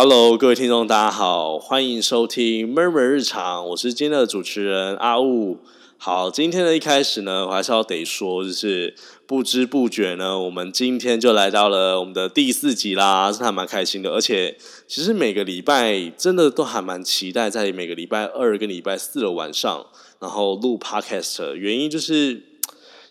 [0.00, 5.58] Hello，各位听众，大家好，欢迎收听 Murmur 日常，我是今天的主持人阿雾。
[5.96, 8.94] 好，今天的一开始呢，我还是要得说，就是
[9.26, 14.10] 不知不觉呢，我们今天就来到了我们的第四集啦，是还蛮开心的。
[14.10, 14.56] 而且，
[14.86, 19.84] 其实每个礼拜真的都还蛮期待，在每个礼拜二跟礼拜四的晚上，
[20.20, 21.54] 然后录 Podcast。
[21.54, 22.40] 原因就是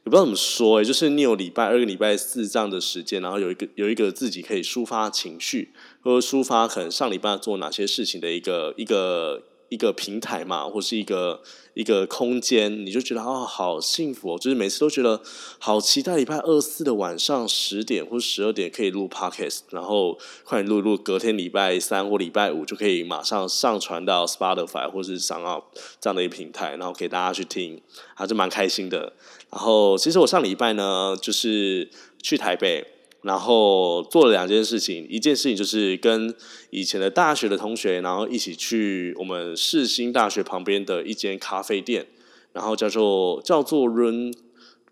[0.09, 9.43] 不知道怎么说，哎，就是你有礼拜二个礼拜四这样的时间，然后有一个有一个自己可以抒发情绪，或者抒发可能上礼拜做哪些事情的一个一个。
[9.69, 11.41] 一个平台嘛，或是一个
[11.73, 14.39] 一个空间，你就觉得哦，好幸福哦！
[14.39, 15.21] 就是每次都觉得
[15.59, 27.81] 好期待礼拜二四的晚上十点或十二点可以录 podcast，然后快点录录，隔天礼拜三或礼拜五就可以马上上传到 Spotify 或是上到这样的一个平台，然后给大家去听，
[28.15, 29.13] 还是蛮开心的。
[29.51, 31.89] 然后其实我上礼拜呢，就是
[32.21, 32.96] 去台北。
[33.23, 36.33] 然后做了两件事情，一件事情就是跟
[36.69, 42.07] 以前的大学的同学，然后一起去我们世新大学旁边的一间咖啡店，
[42.53, 44.33] 然后叫做叫做 Run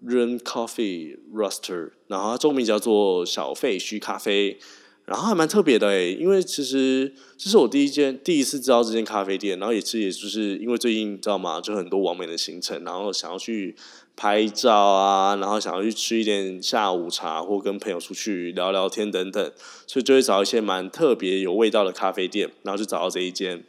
[0.02, 4.58] Run Coffee Roaster，然后它中名叫做小废墟咖啡，
[5.06, 13.76] 然后还蛮特别的诶，因为其实这是我第一间第一次知道这间咖啡店，然后也是也就是因为最近知道吗，就很多完美的行程，然后想要去。
[14.16, 19.52] 拍照啊，然后想要去吃一点下午茶，或跟朋友出去聊聊天等等，
[19.86, 23.64] 所以就会找一些蛮特别有味道的咖啡店，然后就找到这一间。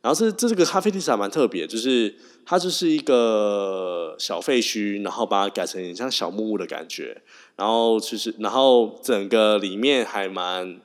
[0.00, 2.14] 然后这这这个咖啡店是还蛮特别，就是
[2.46, 7.20] 它就是一个小废墟，然后把它改成像小木屋的感觉。
[7.56, 10.80] 然后其实，然后整个里面还蛮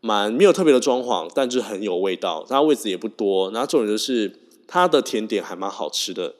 [0.00, 2.44] 蛮没有特别的装潢，但是很有味道。
[2.48, 6.34] 它位置也不多，然后重点就是它的甜点还蛮好吃的。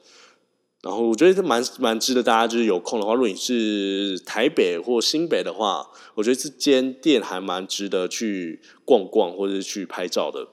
[0.81, 10.47] 然后我觉得这蛮蛮值得大家就是有空的话，如果你是台北或新北的话，我觉得这间店还蛮值得去逛逛或者是去拍照的。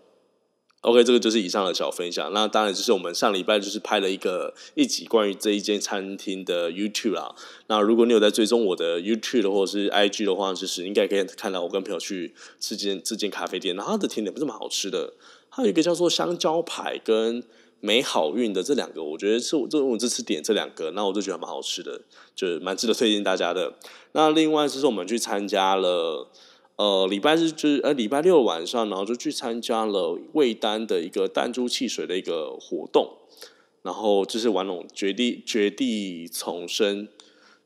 [0.80, 2.32] OK，这个就是以上的小分享。
[2.32, 7.32] 那当然就是我们上礼拜就是拍了一个一集关于这一间餐厅的 YouTube 啦。
[7.68, 15.14] 那如果你有在追踪我的 YouTube 或者是 IG 的话，就是应该可以看到我跟朋友去吃间这间咖啡店，然后它的甜点不是蛮好吃的，
[15.52, 17.44] 它有一个叫做香蕉排跟。
[17.80, 22.00] 没好运的这两个，我觉得是我这我这次点这两个，那我就觉得蛮好吃的，
[22.34, 23.74] 就是蛮值得推荐大家的。
[24.12, 26.28] 那另外就是我们去参加了，
[26.76, 33.18] 呃，礼拜日就是呃礼拜六晚上，然后就去参加了味丹的一个弹珠汽水的一个活动，
[33.82, 37.06] 然后就是玩那种绝地绝地重生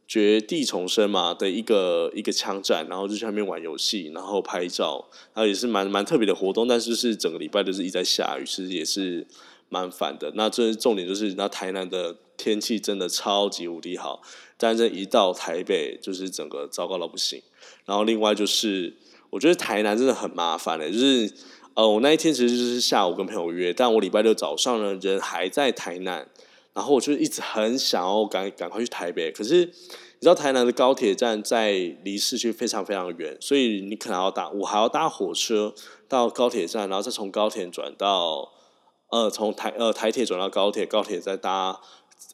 [0.06, 9.26] 绝地重生嘛的一个一个枪战，然后就去那边玩游戏，然后拍照，然后也是蛮蛮特别的活动，但是是整个礼拜都是一直在下雨，其实也是。
[9.70, 14.20] 蛮烦的，那这重点就是，那台南的天气真的超级无敌好，
[14.58, 17.40] 但是一到台北就是整个糟糕到不行。
[17.86, 18.92] 然后另外就是，
[19.30, 21.32] 我觉得台南真的很麻烦的，就是
[21.74, 26.26] 呃，我那一天其实就是下午跟朋友约，但我礼拜六早上呢人还在台南，
[26.74, 31.70] 然后我就一直很想要赶赶快去台北，可是你知道台南的高铁站在
[32.02, 35.72] 离市区非常非常远，所以你可能要搭，我还要搭火车
[36.08, 38.50] 到高铁站，然后再从高铁转到。
[39.10, 41.80] 呃，从台呃台铁转到高铁，高铁再搭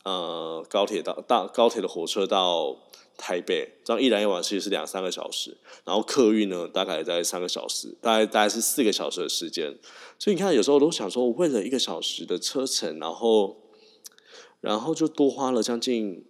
[0.05, 2.77] 呃高铁到大高铁的火车到
[3.17, 5.57] 台北，这样一来一往其实是两三个小时，
[5.87, 9.75] 然后客运呢大概在三个小时，大概大概是四个小时的时间，
[10.19, 13.57] 所以你看有时候都想说，我为了一个小时的车程，然后
[14.61, 16.27] 然后就多花了将近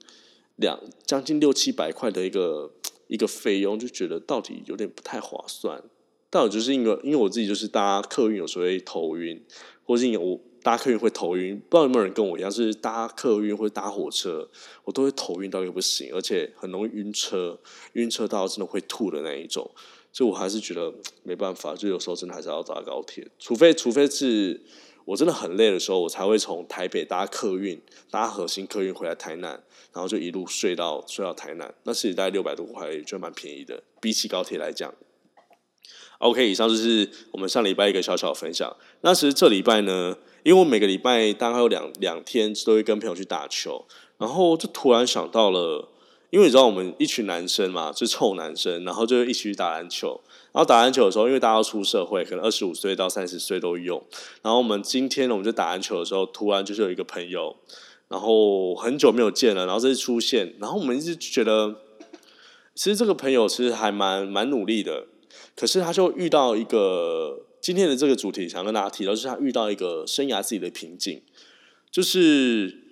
[0.54, 2.70] 两将近六七百块的一个
[3.08, 5.82] 一个费用，就觉得到底有点不太划算。
[6.30, 9.44] 但我就是因为因为我自己就是搭客运有时候会头晕。
[9.86, 14.46] 或是我搭客运会头晕，不知道有没有人跟我一样，是搭客运或搭火车，
[14.84, 17.58] 我都会头晕到又不行，而且很容易晕车，
[17.92, 19.70] 晕车到真的会吐的那一种。
[20.12, 20.92] 所以我还是觉得
[21.22, 24.60] 没办法，就有时候真的还是要搭高铁，除非除非是
[25.04, 27.80] 我真的很累的时候，我才会从台北搭客运，
[28.10, 29.50] 搭核心客运回来台南，
[29.92, 34.92] 然后就一路睡到睡到台南，那其实大概六百多块，就蛮便宜的，比起高铁来讲。
[36.18, 38.74] OK，以上就是我们上礼拜一个小小分享。
[39.02, 43.84] 那其实这礼拜呢，因为我每个礼拜大概有两两天都会跟朋友去打球，
[44.18, 45.88] 然后就突然想到了，
[46.30, 50.20] 因为你知道我们一群男生嘛，是臭男生，然后就一起去打篮球。
[50.52, 54.02] 然后打篮球的时候，因为大家要出社会，可能二十五岁到三十岁都有。
[54.40, 57.54] 然后我们今天呢，我们就打篮球的时候，突然就是有一个朋友，
[58.08, 61.74] 然后很久没有见了，然后这次出现，然后我们一直觉得，
[62.74, 65.04] 其实这个朋友其实还蛮蛮努力的。
[65.56, 71.22] 可是他就遇到一个今天的这个主题，想跟大家提到，就是他遇到一个生涯自己的瓶颈，
[71.90, 72.82] 就是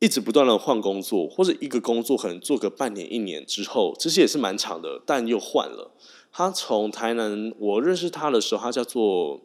[0.00, 5.92] 一直不断的换工作，或者一个工作可能做个半年、一年之后，其实也是蛮长的，但又换了。
[6.32, 9.42] 他从台南，我认识他的时候，他叫做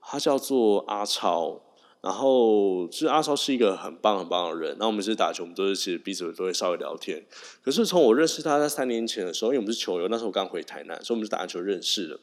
[0.00, 1.62] 他叫做阿超。
[2.00, 4.76] 然后，其实阿超是一个很棒很棒的人。
[4.78, 7.26] 那我们是打球，我们都是其实彼此都会稍微聊天。
[7.60, 12.20] 可是从我认识他在三年前的时候，因为我们是球友，那时候我刚回台南，所以我们是打篮球认识的。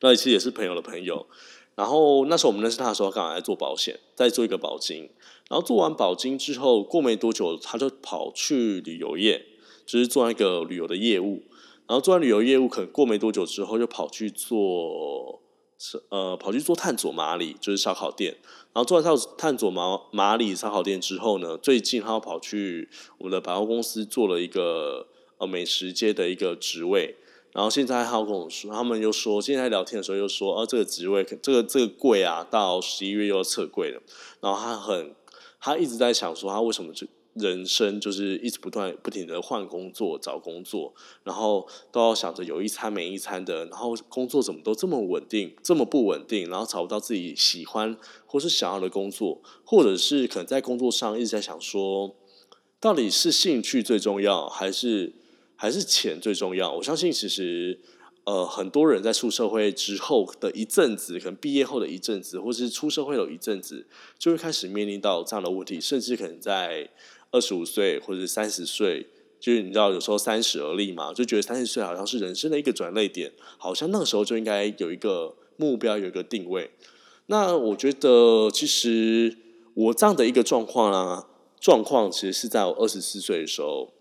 [0.00, 1.26] 那其实也是朋友的朋友。
[1.74, 5.10] 然后那时候我们认识他的时候，刚好在做保险，在做一个保金。
[5.50, 9.44] 然后做完保金之后，过没多久，他就跑去旅游业，
[9.84, 11.42] 就是做那个旅游的业务。
[11.86, 15.42] 然后做完旅游业务，可能过没多久之后，就跑去做。
[15.78, 18.36] 是呃，跑去做探索马里，就是烧烤店。
[18.72, 22.88] 然后做完探探索马马里烧烤店之后呢，最近他又跑去
[23.18, 25.06] 我们的百货公司做了一个
[25.38, 27.16] 呃美食街的一个职位。
[27.52, 34.00] 然后现在他跟我说，他们又说，现在聊天的时候又说，哦，这个职位，这个这个柜啊，到十一月又要撤柜了。
[34.40, 35.14] 然后他很，
[35.60, 37.06] 他一直在想说，他为什么就。
[37.38, 40.94] 人生就是一直不断不停的换工作找工作，
[41.24, 47.96] 然后都要想着有一餐没一餐的，然后工作怎么都这么稳定，这么不稳定，然后找不到自己喜欢
[48.26, 52.14] 或是想要的工作，或者是可能在工作上一直在想说，
[52.80, 55.12] 到底是兴趣最重要，还是
[55.56, 56.72] 还是钱最重要？
[56.72, 57.80] 我相信其实。
[58.24, 63.86] 呃，很多人在出社会之后的一阵子，可能毕业后的一阵子，或是出社会的一阵子，
[64.18, 66.90] 就会开始面临到这样的问题，甚至可能在
[67.30, 69.06] 二十五岁或者三十岁，
[69.38, 76.70] 就是你知道有时候三十而立嘛，就觉得三十岁好像是人生的一个转捩点，好像那个时候就应该有一个目标，有一个定位。
[77.26, 79.36] 那我觉得，其实
[79.74, 81.28] 我这样的一个状况啊，
[81.60, 83.92] 状况其实是在我二十四岁的时候，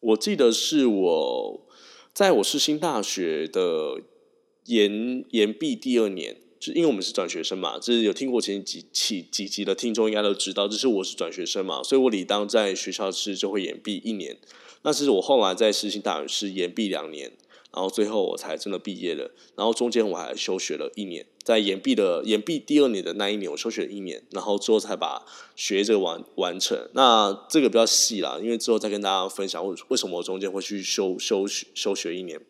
[0.00, 1.64] 我记得是我。
[2.14, 4.02] 在我世新大学的
[4.64, 14.36] 研研毕第二年，就因为我们是转学生嘛，就是有听过前几期几集的听众应该都知道，就是我是转学生嘛，所以我理当在学校是就会延毕一年。
[14.82, 17.32] 那是我后来在实行大学是延毕两年。
[17.70, 25.24] 然后最后我才真的毕业了，然后中间我还休学了一年，在延毕的延毕第二年的那一年，我休学了一年，然后之后才把
[25.54, 26.88] 学这个完完成。
[26.94, 32.40] 那这个比较细啦，因为之后再跟大家分享为为什么我中间会去休休休学一年。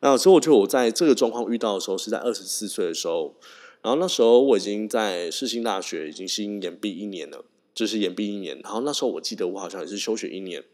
[0.00, 3.34] 那所以我觉得我在这个状况遇到的时候是在二十四岁的时候，
[3.82, 7.44] 然后那时候我已经在世新大学已经新延毕一年了，
[7.74, 8.58] 就是延毕一年。
[8.62, 10.64] 然后那时候我记得我好像也是休学一年，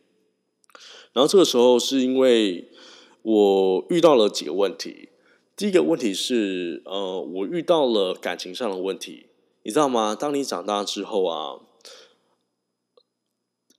[1.13, 2.69] 然后这个时候是因为。
[3.23, 5.09] 我遇到了几个问题。
[5.57, 9.27] 第一个问题是，呃，我遇到了感情上的问题，
[9.63, 10.17] 你知道吗？
[10.19, 11.61] 当你长大之后啊，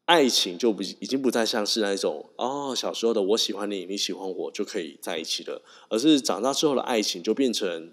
[0.06, 7.92] 爱情就不已经不再像是那种哦，小时候的我喜欢你，你喜欢我就可以在一起了，而是长大之后的爱情就变成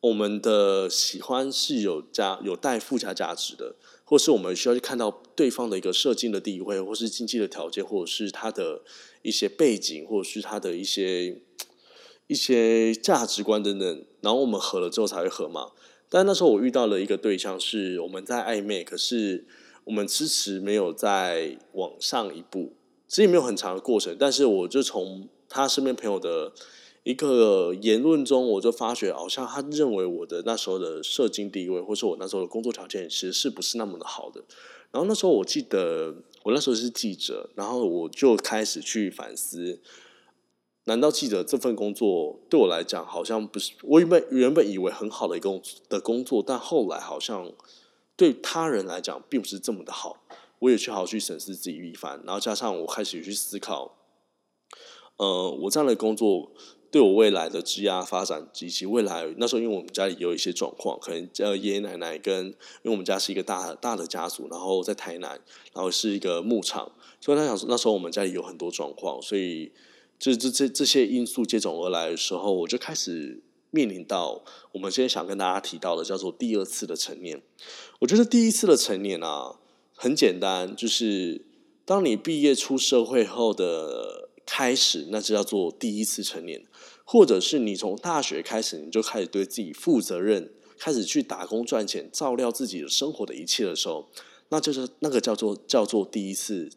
[0.00, 3.74] 我们的喜欢是有加有带附加价值的。
[4.08, 8.80] 或是我们需要去看到对方的一个社经的地位，或是经济的条件，或者是他的
[9.20, 11.42] 一些背景，或者是他的一些
[12.26, 15.72] 一些价值观等等，然后我们合了之后才会合嘛。
[16.08, 19.46] 但那时候我遇到了一个对象，是我们在暧昧，可是
[19.84, 22.72] 我们迟迟没有再往上一步，
[23.06, 26.54] 其实也没有很长的过程，但是我就从他身边朋友的。
[27.08, 34.44] 一个言论中，我就发觉，好像他认为我的那时候的社经地位，或是我那时候的工作条件，其实是不是那么的好的。
[34.90, 39.80] 然后那时候我记得，我那时候是记者，然后我就开始去反思：
[40.84, 47.50] 难道记者这份工作对我来讲，好像不是我原本原本以为很好的一个的工作，但后来好像
[48.16, 50.22] 对他人来讲，并不是这么的好。
[50.58, 53.96] 我也去好好去审视自己一番，然后加上我开始去思考，
[55.16, 56.52] 呃，我这样的工作。
[56.90, 65.38] 对我未来的职业发展以及未来，那时候因为我们家里有一些状况，可能呃爷爷奶奶跟因为我们家是一个大大的家族，然后在台南，
[65.74, 66.90] 然后是一个牧场，
[67.20, 69.70] 所以他想说那时候我们家里有很多状况，所以
[70.18, 74.42] 这这这这些因素接踵而来的时候，我就开始面临到
[74.72, 77.42] 我们今天想跟大家提到的叫做第二次的成年。
[77.98, 79.56] 我觉得第一次的成年啊，
[79.94, 81.44] 很简单，就是
[81.84, 86.64] 当你毕业出社会后的开始，那就叫做第一次成年。
[87.10, 94.10] 或者是你从大学开始，你就开始对自己负责任，开始去打工赚钱，照料自己的生活的一切的时候，
[94.50, 96.68] 那就是那个叫做叫做第一次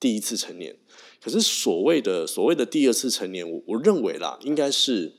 [0.00, 0.74] 第一次成年。
[1.20, 5.12] 可是所谓的所谓的第二次成年，我我认为啦，应该是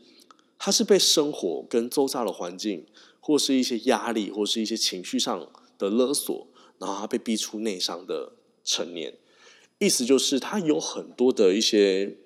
[0.58, 2.88] 他是被生活跟周遭的环境，
[3.20, 6.48] 或是一些压力，或是一些情绪上的勒索，
[6.80, 8.34] 然后他被逼出内伤的
[8.64, 9.14] 成年。
[9.78, 12.18] 意思就是他有很多的一些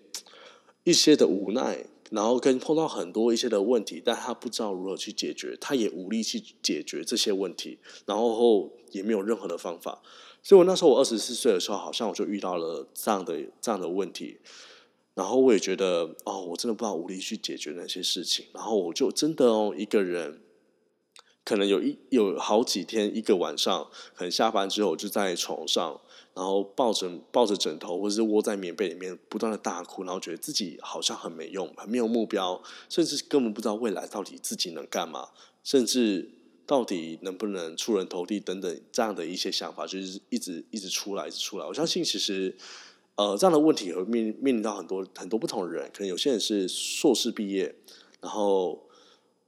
[0.86, 1.88] 一些的无奈。
[2.12, 10.02] 然后跟碰到很多一些的问题，但他不知道如何去解决，他也无力去解决这些问题，然后后也没有任何的方法。
[10.44, 14.38] 所以我那时候我二十四岁的时候，好像我就遇到了这样的这样的问题。
[15.16, 20.42] 然后我也觉得哦，我真的不知道无力去解决那些事情，然后我就真的哦一个人。
[21.46, 26.02] 可能有一有好几天，一个晚上，可能下班之后我就在床上，
[26.36, 35.30] 然后抱着抱着枕头，或者是窝在棉被里面，不断的大哭，然后觉得自己好像很没用，很没有目标，甚至根本不知道未来到底自己能干嘛，
[35.64, 36.30] 甚至
[36.66, 41.66] 到底能不能出人头地等等这样的一些想法，就是一直一直出来，一直出来。
[41.66, 42.54] 我相信其实，
[43.16, 47.74] 呃，这样的问题会面面临到很多很多不同的人，可能有些人是硕士毕业，
[48.20, 48.85] 然后。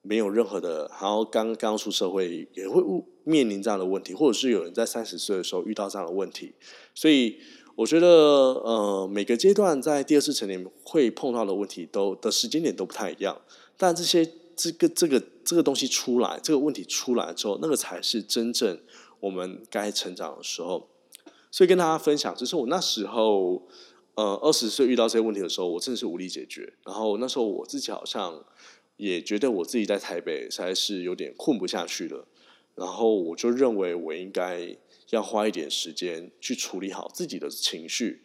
[0.07, 2.81] 没有任何的，然后刚刚出社会也会
[3.25, 6.53] 面临这样的问题，或者是有人在三十岁的时候遇到这样的问题，
[6.95, 7.37] 所以
[7.75, 13.41] 我觉得呃每个阶段在第二次成年会碰到的问题都的时间点都不太一样，
[13.75, 18.79] 但这些这个这个这个东西出来，这个问题出来之后，那个才是真正
[19.19, 20.87] 我们该成长的时候。
[21.51, 23.67] 所以跟大家分享，就是我那时候
[24.15, 28.45] 呃二十岁遇到这些问题的时候，我真的是无力解决，然后那时候我自己好像。
[28.97, 32.27] 也觉得我自己在台北实在是有点混不下去了，
[32.75, 34.75] 然后我就认为我应该
[35.11, 38.21] 要花一点时间去处理好自己的情绪，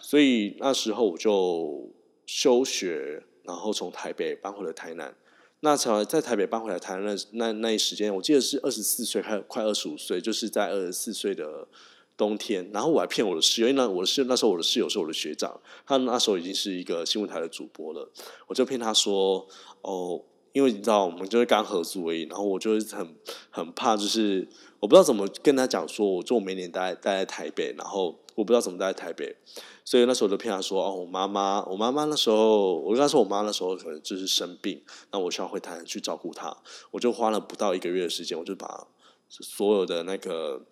[0.00, 1.92] 所以那时候我就
[2.24, 5.14] 休学，然后从台北搬回了台南。
[5.60, 11.68] 那从在台北搬回来台南那那一时间，我记得是二十四岁，快快二十五岁，就是在二十四岁的。
[12.16, 18.10] 冬天，然后我还骗我的室友，因为那我的室友那时候我的室友是我的学长，他那时候已经是一个新闻台的主播了，
[18.46, 19.46] 我就骗他说，
[19.82, 23.14] 哦，因为你知道我们就是刚合租而已，然后我就是很
[23.50, 24.48] 很怕，就是
[24.80, 29.36] 我不知道怎么跟他讲说，我就每年待待在台北，然后我不知道怎么待在台北，
[29.84, 34.82] 所以那时候我就骗他说，哦，我妈妈，我妈妈那时候，我跟他说我妈那时候可能就是生病，
[35.12, 36.56] 那我需要回台南去照顾她，
[36.92, 38.86] 我就花了不到一个月的时间，我就把
[39.28, 40.64] 所有的那个。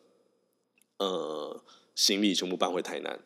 [1.04, 1.62] 呃，
[1.94, 3.20] 行李全部搬回台南，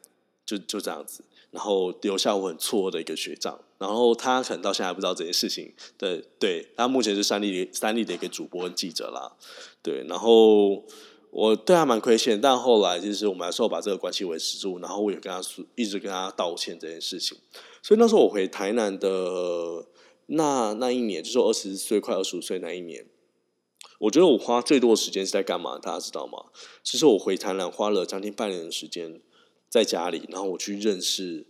[0.44, 5.73] 就就这样子，然后留下我很错的一个学长，然后他可能到现在还不知道这件事情。
[5.97, 9.37] 对，对他目前是三立三立的一个主播跟记者啦。
[9.82, 10.85] 对，然后
[11.30, 17.38] 我对他蛮亏欠，但后来就是我们还是要把这个关系维持住，然后我也跟他说，一直跟他道歉这件事情。
[17.82, 19.87] 所以那时候我回台南的
[20.26, 23.06] 那那一年，就是二十岁快二十五岁那一年。
[23.99, 25.78] 我觉得我花最多的时间是在干嘛？
[25.78, 26.47] 大家知道吗？
[26.83, 29.21] 其实我回台南花了将近半年的时间
[29.69, 31.47] 在家里，然后我去认识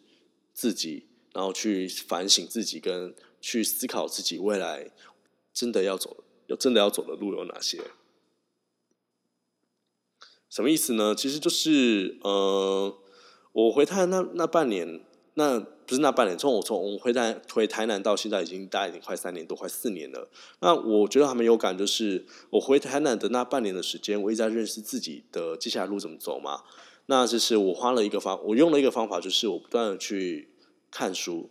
[0.55, 4.91] 自己，然后去反省自己，跟去思考自己未来
[5.53, 7.83] 真的要走、要真的要走的路有哪些。
[10.49, 11.15] 什么意思呢？
[11.15, 12.99] 其实就是，呃，
[13.53, 15.05] 我回台南那那半年。
[15.39, 20.29] 那不是那半年，从我从我回台回台南到现在已经大概已经快三年多，快四年了。
[20.59, 26.65] 那我觉得还蛮有感，就是我回台南的那半年的时间，我一直在认识自己的接下来路怎么走嘛。
[27.07, 30.49] 那就是我花了一个方，我用了一个方法，就是我不断的去
[30.91, 31.51] 看书，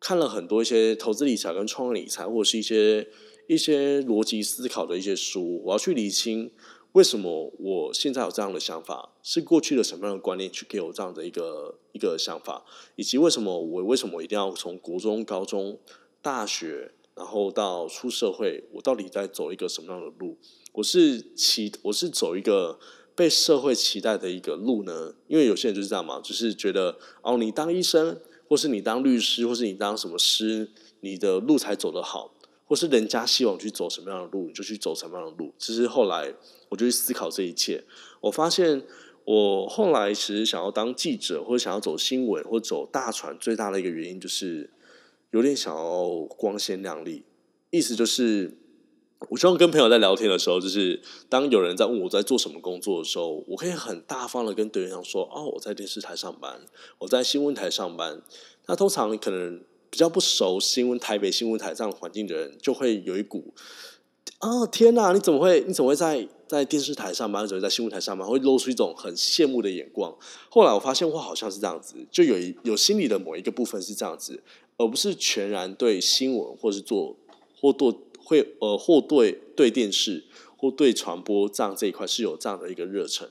[0.00, 3.08] 看了很多一些投资理财跟创业理财，或者是一些
[3.46, 6.50] 一些逻辑思考的一些书，我要去理清。
[6.92, 9.14] 为什么我现在有这样的想法？
[9.22, 12.64] 是过去的什么样的观念去给我这样的一个一个想法？
[12.96, 15.78] 以及为什么我为什么一定要从国中、高中、
[16.20, 20.36] 大学，然后到出社会，我到底在走一个什么样的路？
[20.72, 22.78] 我是期我是走一个
[23.14, 25.14] 被社会期待的一个路呢？
[25.28, 30.70] 因为有些人就是这样嘛，就是觉得哦，你当医生，或是你当律师，或是你当什么师，
[31.00, 32.34] 你的路才走得好。
[32.72, 35.52] 或是人家希望去走什么样的路，你就去走什么样的路。
[35.58, 36.32] 其实后来
[36.70, 37.84] 我就去思考这一切，
[38.22, 38.82] 我发现
[39.26, 44.70] 我后来其实想要当记者，或者想要走新闻，或走大船，最大的一个原因就是
[45.32, 47.26] 有点想要光鲜亮丽。
[47.68, 48.56] 意思就是，
[49.28, 56.62] 我希望跟朋友在聊天的时候，就是当有人在问我在做什么工作的时候，我可以很大方的跟对方说：“哦，我在电视台上班，
[57.00, 58.22] 我在新闻台上班。”
[58.66, 59.62] 那通常可能。
[59.92, 63.52] 比较不熟新闻台北新闻台这样环境的人，就会有一股
[64.38, 65.12] 啊天哪！
[65.12, 70.16] 你怎么会你怎么会在在电视台上班，怎么在新闻台上班，会露出一种很羡慕的眼光。
[70.48, 74.42] 后来我发现，我好像是这样子，就有一有心里的某一个部分是这样子，
[74.78, 77.14] 而不是全然对新闻或是做
[77.60, 80.24] 或对会呃或对对电视
[80.56, 83.28] 或对传播这样这一块是有这样的一个热忱。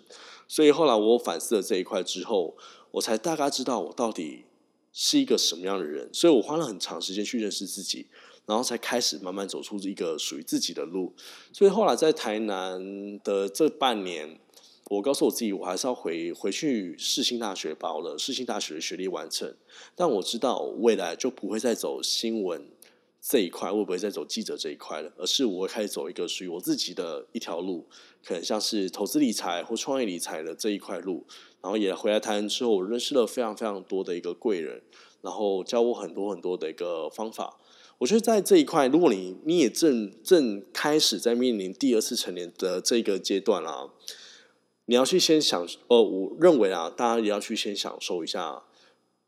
[0.47, 2.55] 所以后来我反思了这一块之后，
[2.91, 4.45] 我才大概知道我到底。
[4.93, 6.09] 是一个什么样的人？
[6.13, 8.07] 所以我花了很长时间去认识自己，
[8.45, 11.13] 然后才开始慢慢走出一个属于自己的路。
[11.53, 14.39] 所以后来在台南的这半年，
[14.89, 19.55] 我告诉我自己，我还是要回回去世新大学把我的世新大学的学历完成。
[19.95, 22.69] 但我知道未来就不会再走新闻
[23.21, 25.13] 这一块，会不会再走记者这一块了？
[25.15, 27.87] 而是我会开始走一个属于我自己的一条路，
[28.25, 31.25] 可能像是投资理财或创业理财的这一块路。
[31.61, 34.81] 然后也回来台湾之后，我认识了非常非常多的一个贵人，
[35.21, 37.59] 然后教我很多很多的一个方法。
[37.99, 43.91] 我觉得在这一块，如果你你也正正开始在面临第二次成年的这个阶段啦，
[44.85, 48.63] 你要去先享，呃，我认为啊，大家也要去先享受一下，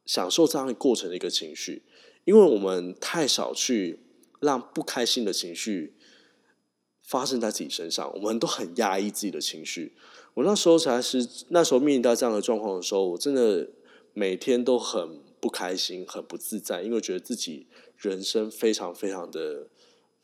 [0.08, 1.84] 享受这样的过程的一个情绪，
[2.26, 4.00] 因为我们太少去
[4.40, 5.96] 让不开心的情绪
[7.02, 9.94] 发生在自己身上，我们都很压抑自己的情绪。
[10.34, 13.70] 我那时候才是那时候面临到这样的状况的时候，我真的
[14.14, 17.68] 每天都很不开心，很不自在，因为觉得自己。
[17.96, 19.68] 人生非常非常的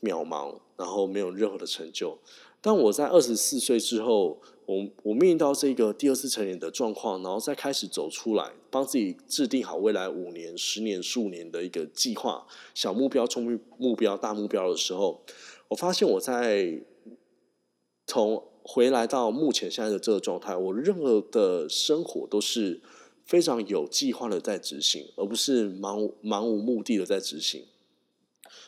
[0.02, 2.20] 渺茫，然后没有任何的成就。
[2.60, 12.46] 但我在二十四岁之后，我我面临到这个第二次成年的状况，然后再开始走出来，帮自己制定好未来五年、十年、数年的一个计划、
[12.76, 15.24] 小目标、中目目标、大目标的时候，
[15.70, 16.80] 我发现我在
[18.06, 22.82] 从回来到目前现在的这个状态，我任何的生活都是。
[23.30, 27.64] 非常有计划的在执行，而不是盲盲无目的的在执行。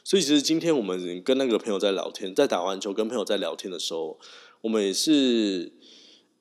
[0.04, 4.20] 所以，其实今天我们跟那个朋友在聊天，在打完球跟朋友在聊天的时候，
[4.62, 5.72] 我们也是，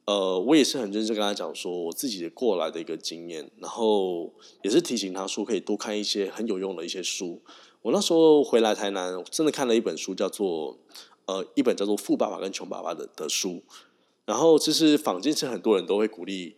[0.05, 7.41] 呃，我也是很认真跟他讲说我自己过来的一个经验，然后也是提醒他说可以多看一些很有用的一些书。
[7.83, 10.79] 我那时候回来台南，真的看了一本书，叫做
[11.27, 13.63] 呃，一本叫做《富爸爸跟穷爸爸》的的书。
[14.25, 16.57] 然后，其实坊间是很多人都会鼓励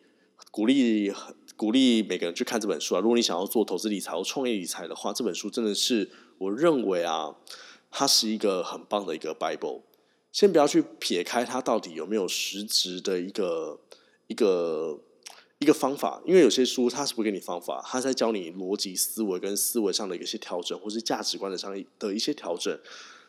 [0.51, 1.13] 鼓励。
[1.55, 3.01] 鼓励每个人去看这本书啊！
[3.01, 7.37] 如果你想要做投资理财或创业理财的话，这本书真的是我认为啊，
[7.89, 9.83] 它是一个很棒的一个 Bible。
[10.33, 13.79] 先不要去撇开它到底有没有实质的一个
[14.27, 14.99] 一个
[15.59, 22.77] 一个方法，因为有些书它是不给你方法，它在教你逻辑思维跟思维上的一些调整，或是价值观的上的一些调整。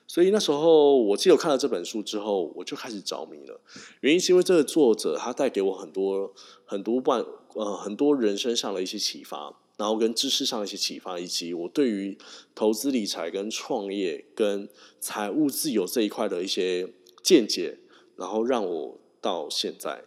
[0.08, 3.60] 所以那时候，我记得我看了这本书之后，我就开始着迷了。
[4.02, 6.34] 原因是因为这个作者他带给我很多
[6.66, 12.18] 很多万呃很多人生上的一些启发，然后跟知识上的一些启发，以及我对于
[12.54, 17.80] 投资理财、跟创业、跟财务自由这一块的一些见解，
[18.16, 20.04] 然后让我到现在。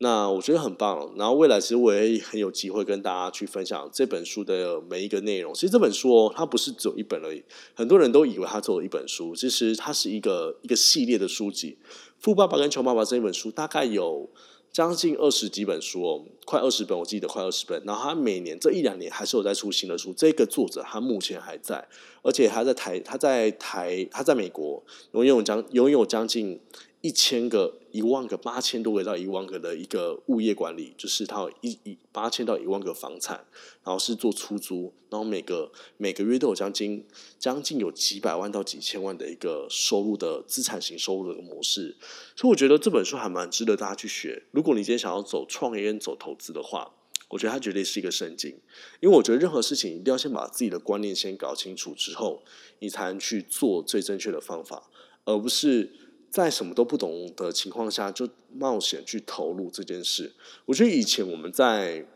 [0.00, 5.52] 那我觉得很棒，然后未来其实我也很有机会跟大家去分享这本书的每一个内容。
[5.52, 7.42] 其实这本书哦，它不是只有一本而已，
[7.74, 11.78] 很多人都以为它只有一本书，其实它是一个一个系列的书籍。
[12.20, 14.30] 《富爸爸跟穷爸爸》这一本书大概有
[14.78, 17.82] 将近二十几本书哦，快二十本，我记得快二十本。
[17.84, 20.14] 然后他每年这一两年还是有在出新的书。
[20.16, 21.84] 这个作者他目前还在，
[22.22, 26.60] 而且他在台，他在台，他在美国拥有将拥有将近。
[27.00, 33.36] 一千个、一万个、八千多个到一万个的一个物业管理，就是他有一一八千到一万个房产，
[33.84, 37.06] 然后是做出租，然后每个每个月都有将近
[37.38, 41.96] 将近有几百万到几千万的一个收入的资产型收入的模式，
[42.34, 44.42] 所以我觉得这本书还蛮值得大家去学。
[44.50, 46.92] 如果你今天想要走创业走投资的话，
[47.28, 48.58] 我觉得它绝对是一个圣经，
[48.98, 52.42] 因为我觉得任何事情一定要先把自己的观念先搞清楚之后，
[52.80, 54.90] 你才能去做最正确的方法，
[55.24, 55.92] 而不是。
[56.30, 60.32] 在什么都不懂的情况下，就冒险去投入这件事。
[60.66, 62.06] 我觉得以前我们在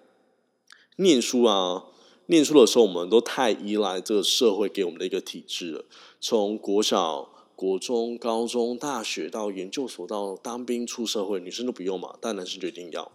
[0.96, 1.86] 念书啊，
[2.26, 5.84] 念书的时候，我们都太依赖这个社会给我们的一个体制了。
[6.20, 13.12] 从国小、国中、高中、大学到研究所，到当兵出社会，女生都不用嘛，但男生就一定要。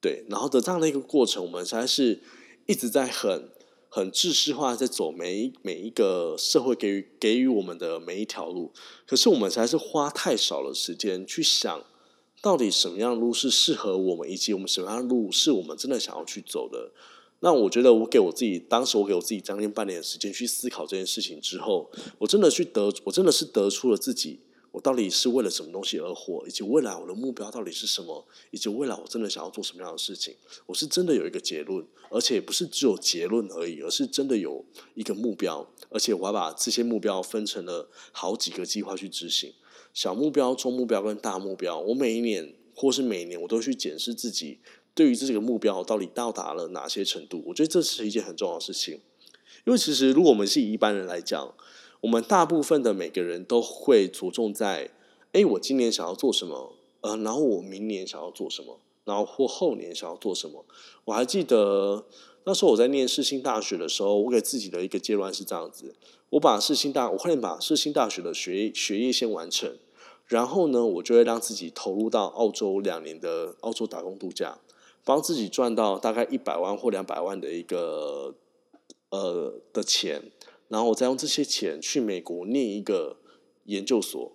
[0.00, 2.20] 对，然后的这样的一个过程，我们实在是
[2.66, 3.48] 一直在很。
[3.92, 8.72] 很制式化在走每一每一个社会给予给予我们的每一条路，
[9.04, 11.84] 可是我们才是花太少了时间去想，
[12.40, 16.92] 到底什么样的路是适合我们，以及我们什么样的路是我们真的想要去走的。
[17.40, 24.40] 那我觉得，我给我自己，当时我给我自己将近半年的时间去思考这件事情之后，我真的去得，我真的是得出了自己。
[24.72, 30.36] 我到底是为了什么东西而活，以及未来我的目标到底是什么，以及未来我真的想要做什么样的事情？
[30.66, 39.52] 我是真的有一个结论，而且不是只有结论而已，而是真的有一个目标，而且我还把这些目标分成了好几个计划去执行。
[39.92, 44.60] 小目标、中目标跟大目标，我每一年或是每一年我都去检视自己
[44.94, 47.42] 对于这个目标到底到达了哪些程度。
[47.46, 49.00] 我觉得这是一件很重要的事情，
[49.66, 51.54] 因为其实如果我们是以一般人来讲。
[52.02, 54.90] 我们大部分的每个人都会着重在，
[55.32, 60.64] 哎，我今年想要做什么，呃，然后我明年想要做什么，然后或后年想要做什么。
[61.04, 62.04] 我还记得
[62.44, 65.94] 那时候我在念世新大学的时候，我给自己的一个阶段是这样子：
[66.30, 69.76] 我把世新大，我快点把世新大学的学学业先完成，
[70.26, 74.58] 然后呢，我就会让自己投入到澳洲两年的澳洲打工度假，
[75.04, 78.34] 帮自己赚到大概一百万或两百万的一个
[79.10, 80.22] 呃的钱。
[80.70, 83.16] 然后我再用这些钱去美国念一个
[83.64, 84.32] 研究所，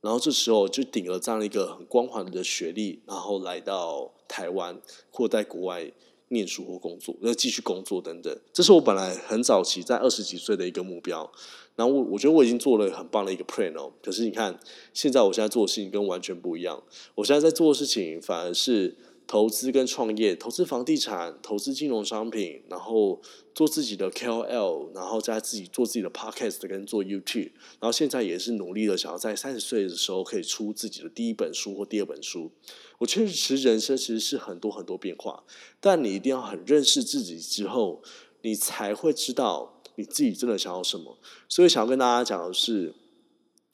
[0.00, 4.80] 然后这时候就顶了这样一个很光环的学历，然后来到台湾
[5.12, 5.92] 或在国外
[6.30, 8.36] 念书或工作，要继续工作等等。
[8.52, 11.30] 这是我本来很早期在二十几岁的一个目标。
[11.76, 13.92] 然后我我觉得我已经做了很棒的一个 plan 哦。
[14.02, 14.58] 可是你看，
[14.92, 16.82] 现在我现在做的事情跟完全不一样。
[17.14, 18.96] 我现在在做的事情反而是。
[19.26, 23.20] 投资跟创业，投资房地产，投资金融商品，然后
[23.54, 32.52] 做自己的 KOL，然后再自己做自己的 Podcast 跟做 YouTube，然后现在也是努力的想要在三十岁的时候可以出自己的第一本书或第二本书。
[32.98, 35.44] 我确实，人生其实是很多很多变化，
[35.80, 38.02] 但你一定要很认识自己之后，
[38.42, 41.18] 你才会知道你自己真的想要什么。
[41.48, 42.94] 所以想要跟大家讲的是。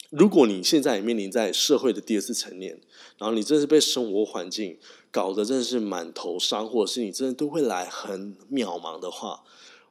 [0.09, 2.79] 如果你现在也面临在社会的第二次成年，
[3.17, 4.77] 然后你真是被生活环境
[5.13, 9.43] 搞得真的是满头伤，或者是你真的都会来很渺茫的话，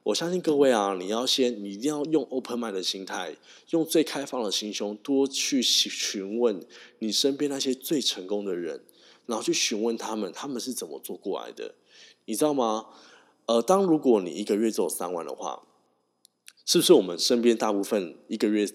[0.03, 3.37] 我相信各位啊，你要先，你一定要用 open mind 的心态，
[3.69, 6.61] 用最开放的心胸，多去询问
[6.99, 8.83] 你身边那些最成功的人，
[9.25, 11.73] 然后去询问他们，他们是怎么做过来的，
[12.25, 12.87] 你知道吗？
[13.45, 15.63] 呃，当如果你一个月只有三万的话，
[16.65, 18.67] 是不是我们身边大部分一个月？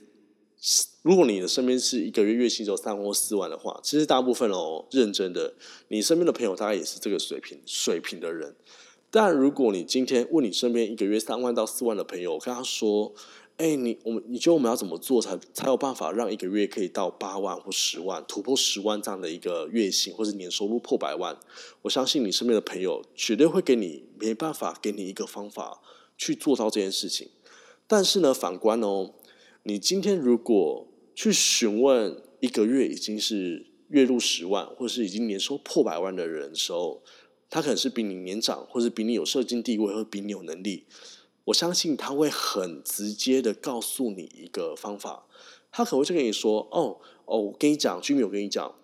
[1.02, 5.54] 如果你的身边是一个月月薪只有三万或四万的话，其实大部分哦，认真的，
[5.86, 8.56] 你身边的朋友大概也是这个水平水平的人。
[9.10, 13.14] 但如果你今天问你身边一个月三万到四万的朋友，跟他说
[13.56, 21.38] ：“哎，你我们你觉得我们要怎么做才才有办法让一个月可以到八万或十万，突破十万这样的一个月薪，或者年收入破百万？”
[21.82, 25.80] 我相信你身边的朋友绝对会给你没办法给你一个方法
[26.18, 27.30] 去做到这件事情。
[27.86, 29.14] 但是呢，反观哦。
[29.64, 37.02] 你今天如果去询问一个月已经是月入十万，或者是已经年收破百万的人的时候，
[37.50, 40.86] 他可能是比你年长，或者比你有社经地位，或比你有能力。
[41.44, 45.26] 我相信他会很直接的告诉你一个方法，
[45.70, 48.74] 他可能会就跟你说：“哦哦，我跟你讲，居民，我跟你讲，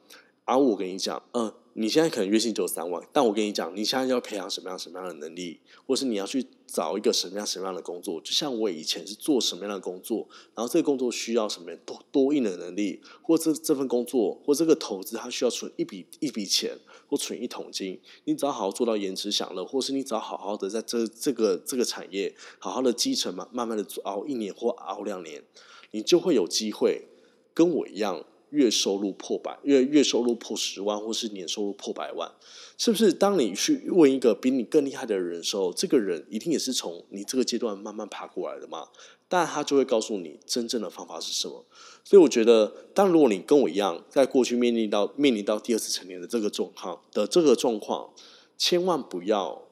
[0.44, 8.20] 而我跟你讲，嗯。”你现在可能月薪只有三万，但我跟你讲，你现在要培养什么样什么样的能力，或是你要去找一个什么样什么样的工作？
[8.20, 18.00] 就像我以前是做什么样的工作，然后这个工作需要什么多多硬的能力，或这这份工作或这个投资，它需要存一笔一笔钱或存一桶金。
[18.24, 25.42] 你只要好好做到延迟享乐，或是你只要好好的在这这个这个产业好好的基层嘛，慢慢的熬一年或熬两年，
[25.90, 27.08] 你就会有机会
[27.52, 28.24] 跟我一样。
[28.54, 32.30] 月收入破百，月月收入破十万，或是年收入破百万，
[32.78, 33.12] 是不是？
[33.12, 38.88] 当你去问一个比你更厉害的人的时候，这个人一定也是从你这个阶段慢慢爬过来的嘛？
[39.28, 41.64] 但他就会告诉你真正的方法是什么。
[42.04, 48.10] 所以我觉得，当如果你跟我一样，在过去面临到面临到第二次成年的这个状况的这个状况，
[48.56, 49.62] 千万不要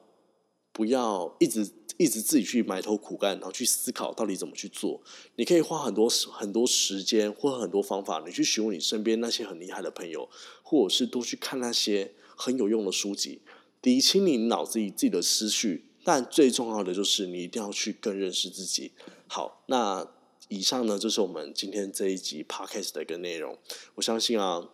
[0.72, 1.70] 不要一直。
[2.02, 5.00] 一直自己去埋头苦干，然后去思考到底怎么去做。
[5.36, 10.28] 你可以花很多很多时间或很多方法，你去询问你身边那些很厉害的朋友，
[10.62, 13.40] 或者是多去看那些很有用的书籍，
[13.82, 15.86] 理清你脑子里自己的思绪。
[16.04, 18.90] 但最重要的就是你一定要去更认识自己。
[19.28, 20.06] 好，那
[20.48, 23.56] 以上呢就是我们今天这一集 podcast 的一个内容。
[23.94, 24.68] 我相信啊。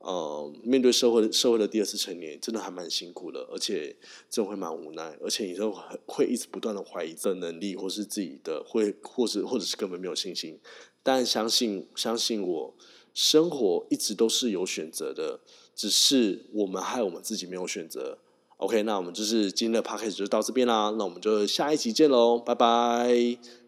[0.00, 3.94] 呃，面对社会社会的第二次成年，真的还蛮辛苦的，而且
[4.30, 5.70] 真的会蛮无奈，而且你就
[6.06, 10.58] 会一直不断的怀疑这能力，或是自己的会，或者或者是根本没有信心。
[11.02, 12.74] 但相信相信我，
[13.12, 15.40] 生活一直都是有选择的，
[15.74, 18.18] 只是我们害我们自己没有选择。
[18.56, 23.59] OK，那我们就是今天的 p a c k a g e 就到这边啦，那我们就下一集见喽，拜拜。